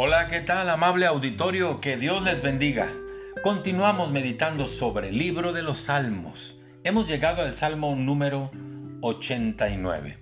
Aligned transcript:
Hola, 0.00 0.28
¿qué 0.28 0.40
tal 0.40 0.70
amable 0.70 1.06
auditorio? 1.06 1.80
Que 1.80 1.96
Dios 1.96 2.22
les 2.22 2.40
bendiga. 2.40 2.88
Continuamos 3.42 4.12
meditando 4.12 4.68
sobre 4.68 5.08
el 5.08 5.18
libro 5.18 5.52
de 5.52 5.62
los 5.62 5.80
Salmos. 5.80 6.56
Hemos 6.84 7.08
llegado 7.08 7.42
al 7.42 7.56
Salmo 7.56 7.96
número 7.96 8.52
89. 9.00 10.18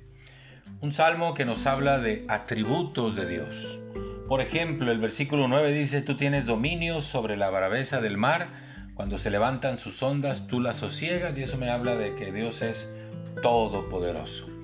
Un 0.81 0.93
salmo 0.93 1.35
que 1.35 1.45
nos 1.45 1.67
habla 1.67 1.99
de 1.99 2.25
atributos 2.27 3.17
de 3.17 3.29
Dios. 3.29 3.79
Por 4.27 4.41
ejemplo, 4.41 4.91
el 4.91 4.99
versículo 4.99 5.47
9 5.47 5.71
dice, 5.75 6.01
tú 6.01 6.17
tienes 6.17 6.47
dominio 6.47 7.03
sobre 7.03 7.37
la 7.37 7.51
braveza 7.51 8.01
del 8.01 8.17
mar, 8.17 8.47
cuando 8.95 9.19
se 9.19 9.29
levantan 9.29 9.79
sus 9.79 10.03
ondas, 10.03 10.47
tú 10.47 10.59
las 10.59 10.79
sosiegas, 10.79 11.37
y 11.37 11.43
eso 11.43 11.59
me 11.59 11.69
habla 11.69 11.97
de 11.97 12.15
que 12.15 12.33
Dios 12.33 12.63
es 12.63 12.97
todopoderoso. 13.43 14.56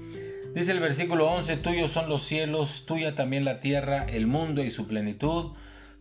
Dice 0.54 0.72
el 0.72 0.80
versículo 0.80 1.30
11, 1.30 1.56
tuyos 1.56 1.92
son 1.92 2.10
los 2.10 2.24
cielos, 2.24 2.84
tuya 2.84 3.14
también 3.14 3.46
la 3.46 3.60
tierra, 3.60 4.04
el 4.04 4.26
mundo 4.26 4.62
y 4.62 4.70
su 4.70 4.86
plenitud. 4.86 5.52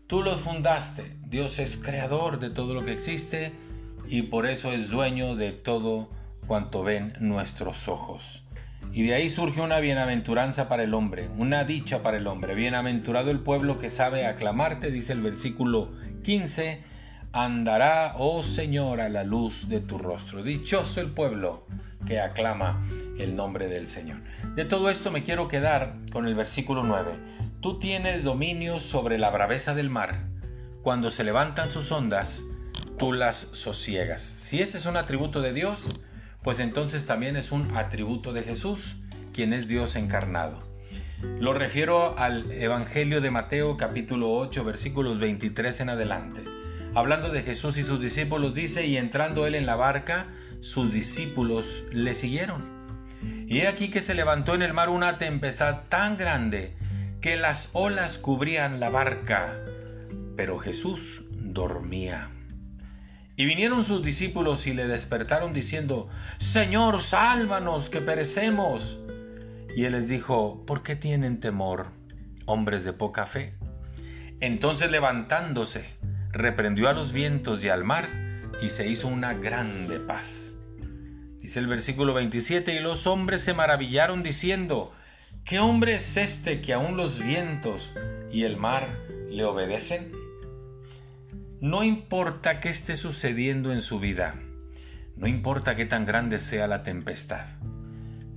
Tú 0.08 0.24
los 0.24 0.42
fundaste. 0.42 1.16
Dios 1.26 1.58
es 1.58 1.78
creador 1.78 2.38
de 2.38 2.50
todo 2.50 2.74
lo 2.74 2.84
que 2.84 2.92
existe 2.92 3.54
y 4.10 4.24
por 4.24 4.46
eso 4.46 4.74
es 4.74 4.90
dueño 4.90 5.38
de 5.38 5.54
todo 5.54 6.10
cuanto 6.48 6.84
ven 6.84 7.14
nuestros 7.22 7.88
ojos. 7.88 8.44
Y 8.92 9.04
de 9.04 9.14
ahí 9.14 9.30
surge 9.30 9.62
una 9.62 9.80
bienaventuranza 9.80 10.68
para 10.68 10.84
el 10.84 10.94
hombre, 10.96 11.30
una 11.38 11.64
dicha 11.64 12.04
para 12.04 12.18
el 12.18 12.28
hombre. 12.28 12.54
Bienaventurado 12.54 13.32
el 13.32 13.40
pueblo 13.40 13.80
que 13.80 13.90
sabe 13.90 14.26
aclamarte, 14.26 14.92
dice 14.92 15.14
el 15.14 15.22
versículo 15.22 15.94
15, 16.24 16.84
andará, 17.32 18.16
oh 18.18 18.44
Señor, 18.44 19.00
a 19.00 19.08
la 19.08 19.24
luz 19.24 19.70
de 19.70 19.80
tu 19.80 19.98
rostro. 19.98 20.44
Dichoso 20.44 21.00
el 21.00 21.12
pueblo 21.12 21.66
que 22.06 22.20
aclama 22.20 22.82
el 23.18 23.36
nombre 23.36 23.68
del 23.68 23.88
Señor. 23.88 24.18
De 24.56 24.66
todo 24.66 24.90
esto 24.90 25.12
me 25.12 25.24
quiero 25.24 25.48
quedar 25.48 25.96
con 26.12 26.28
el 26.28 26.36
versículo 26.36 26.84
9. 26.84 27.12
Tú 27.62 27.80
tienes 27.80 28.24
dominio 28.24 28.80
sobre 28.80 29.18
la 29.18 29.30
braveza 29.30 29.76
del 29.76 29.90
mar. 29.90 30.26
Cuando 30.82 31.12
se 31.12 31.24
levantan 31.24 31.72
sus 31.72 31.92
ondas, 31.92 32.44
tú 32.98 33.14
las 33.14 33.50
sosiegas. 33.54 34.22
Si 34.22 34.62
ese 34.62 34.78
es 34.78 34.86
un 34.86 34.98
atributo 34.98 35.42
de 35.42 35.54
Dios, 35.54 35.94
pues 36.44 36.60
entonces 36.60 37.06
también 37.06 37.36
es 37.36 37.52
un 37.52 37.78
atributo 37.78 38.34
de 38.34 38.44
Jesús, 38.44 38.96
quien 39.34 39.54
es 39.54 39.68
Dios 39.68 39.96
encarnado. 39.96 40.64
Lo 41.40 41.54
refiero 41.54 42.18
al 42.18 42.52
Evangelio 42.52 43.22
de 43.22 43.30
Mateo 43.30 43.78
capítulo 43.78 44.32
8 44.34 44.64
versículos 44.64 45.20
23 45.20 45.82
en 45.82 45.90
adelante. 45.90 46.44
Hablando 46.96 47.30
de 47.30 47.44
Jesús 47.44 47.78
y 47.78 47.84
sus 47.84 48.02
discípulos 48.02 48.56
dice, 48.56 48.86
y 48.86 48.98
entrando 48.98 49.46
él 49.46 49.56
en 49.56 49.66
la 49.66 49.76
barca, 49.76 50.28
sus 50.62 50.94
discípulos 50.94 51.84
le 51.92 52.16
siguieron. 52.16 52.64
Y 53.48 53.60
he 53.60 53.68
aquí 53.68 53.90
que 53.90 54.02
se 54.02 54.16
levantó 54.16 54.56
en 54.56 54.62
el 54.62 54.74
mar 54.74 54.90
una 54.90 55.18
tempestad 55.18 55.82
tan 55.90 56.18
grande 56.18 56.76
que 57.20 57.36
las 57.36 57.70
olas 57.74 58.18
cubrían 58.18 58.80
la 58.80 58.90
barca, 58.90 59.56
pero 60.36 60.58
Jesús 60.58 61.24
dormía. 61.32 62.30
Y 63.36 63.46
vinieron 63.46 63.84
sus 63.84 64.04
discípulos 64.04 64.68
y 64.68 64.74
le 64.74 64.88
despertaron 64.88 65.54
diciendo, 65.54 66.10
Señor, 66.40 67.02
sálvanos, 67.02 67.90
que 67.90 68.02
perecemos. 68.02 69.00
Y 69.76 69.86
él 69.86 69.94
les 69.94 70.10
dijo, 70.10 70.64
¿por 70.66 70.84
qué 70.84 70.96
tienen 70.96 71.40
temor, 71.40 71.88
hombres 72.46 72.84
de 72.84 72.94
poca 72.94 73.26
fe? 73.26 73.54
Entonces 74.42 74.92
levantándose, 74.92 75.86
reprendió 76.32 76.90
a 76.90 76.94
los 76.94 77.14
vientos 77.14 77.64
y 77.64 77.70
al 77.70 77.84
mar, 77.84 78.10
y 78.62 78.70
se 78.70 78.88
hizo 78.88 79.08
una 79.08 79.34
grande 79.34 80.00
paz. 80.00 80.56
Dice 81.40 81.60
el 81.60 81.68
versículo 81.68 82.14
27, 82.14 82.76
y 82.76 82.80
los 82.80 83.08
hombres 83.08 83.42
se 83.42 83.54
maravillaron 83.54 84.22
diciendo, 84.24 84.94
¿qué 85.44 85.60
hombre 85.60 85.96
es 85.96 86.18
este 86.18 86.62
que 86.62 86.74
aún 86.74 86.98
los 86.98 87.24
vientos 87.24 87.94
y 88.32 88.44
el 88.44 88.58
mar 88.58 88.88
le 89.30 89.44
obedecen? 89.46 90.12
No 91.60 91.84
importa 91.84 92.60
qué 92.60 92.70
esté 92.70 92.96
sucediendo 92.98 93.72
en 93.72 93.82
su 93.82 94.00
vida, 94.00 94.36
no 95.16 95.28
importa 95.28 95.76
qué 95.76 95.86
tan 95.86 96.06
grande 96.06 96.40
sea 96.40 96.68
la 96.68 96.84
tempestad, 96.84 97.48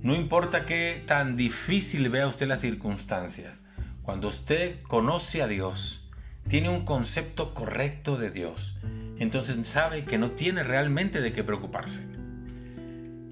no 0.01 0.15
importa 0.15 0.65
qué 0.65 1.03
tan 1.05 1.35
difícil 1.37 2.09
vea 2.09 2.27
usted 2.27 2.47
las 2.47 2.61
circunstancias, 2.61 3.59
cuando 4.01 4.27
usted 4.27 4.81
conoce 4.83 5.41
a 5.41 5.47
Dios, 5.47 6.07
tiene 6.47 6.69
un 6.69 6.85
concepto 6.85 7.53
correcto 7.55 8.17
de 8.17 8.29
Dios, 8.29 8.77
entonces 9.17 9.67
sabe 9.67 10.05
que 10.05 10.17
no 10.17 10.31
tiene 10.31 10.63
realmente 10.63 11.21
de 11.21 11.33
qué 11.33 11.43
preocuparse. 11.43 12.07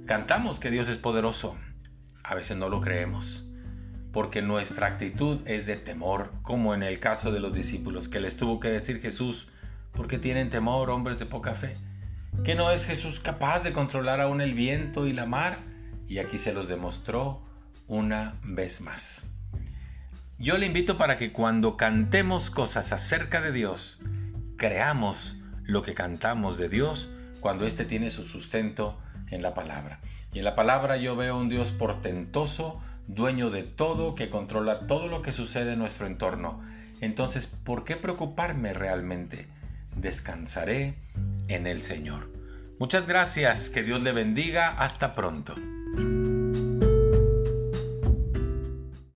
Cantamos 0.05 0.59
que 0.59 0.71
Dios 0.71 0.89
es 0.89 0.97
poderoso. 0.97 1.55
A 2.23 2.35
veces 2.35 2.57
no 2.57 2.69
lo 2.69 2.81
creemos, 2.81 3.45
porque 4.11 4.41
nuestra 4.41 4.87
actitud 4.87 5.41
es 5.45 5.65
de 5.65 5.75
temor, 5.75 6.31
como 6.41 6.73
en 6.73 6.83
el 6.83 6.99
caso 6.99 7.31
de 7.31 7.39
los 7.39 7.53
discípulos, 7.53 8.07
que 8.07 8.21
les 8.21 8.37
tuvo 8.37 8.59
que 8.59 8.69
decir 8.69 9.01
Jesús, 9.01 9.49
porque 9.93 10.19
tienen 10.19 10.49
temor, 10.49 10.89
hombres 10.89 11.19
de 11.19 11.25
poca 11.25 11.53
fe? 11.53 11.75
¿Que 12.43 12.55
no 12.55 12.71
es 12.71 12.85
Jesús 12.85 13.19
capaz 13.19 13.63
de 13.63 13.73
controlar 13.73 14.19
aún 14.19 14.41
el 14.41 14.53
viento 14.53 15.05
y 15.07 15.13
la 15.13 15.25
mar? 15.25 15.59
Y 16.07 16.19
aquí 16.19 16.37
se 16.37 16.53
los 16.53 16.67
demostró 16.67 17.41
una 17.87 18.39
vez 18.43 18.81
más. 18.81 19.31
Yo 20.39 20.57
le 20.57 20.65
invito 20.65 20.97
para 20.97 21.17
que 21.17 21.31
cuando 21.31 21.77
cantemos 21.77 22.49
cosas 22.49 22.91
acerca 22.91 23.39
de 23.39 23.51
Dios, 23.51 24.01
creamos 24.57 25.37
lo 25.63 25.83
que 25.83 25.93
cantamos 25.93 26.57
de 26.57 26.69
Dios 26.69 27.09
cuando 27.39 27.65
éste 27.65 27.85
tiene 27.85 28.11
su 28.11 28.23
sustento 28.23 28.97
en 29.29 29.41
la 29.41 29.53
palabra. 29.53 29.99
Y 30.33 30.39
en 30.39 30.45
la 30.45 30.55
palabra 30.55 30.97
yo 30.97 31.15
veo 31.15 31.37
un 31.37 31.49
Dios 31.49 31.71
portentoso, 31.71 32.81
dueño 33.07 33.49
de 33.49 33.63
todo, 33.63 34.15
que 34.15 34.29
controla 34.29 34.87
todo 34.87 35.07
lo 35.07 35.21
que 35.21 35.31
sucede 35.31 35.73
en 35.73 35.79
nuestro 35.79 36.07
entorno. 36.07 36.61
Entonces, 37.01 37.47
¿por 37.47 37.83
qué 37.83 37.95
preocuparme 37.95 38.73
realmente? 38.73 39.47
Descansaré 39.95 40.95
en 41.47 41.67
el 41.67 41.81
Señor. 41.81 42.31
Muchas 42.79 43.07
gracias, 43.07 43.69
que 43.69 43.83
Dios 43.83 44.01
le 44.01 44.13
bendiga, 44.13 44.69
hasta 44.77 45.15
pronto. 45.15 45.55